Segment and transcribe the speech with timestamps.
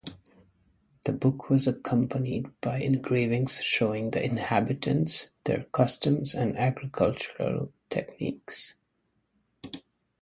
[1.03, 8.73] The book was accompanied by engravings showing the inhabitants, their customs and agricultural techniques.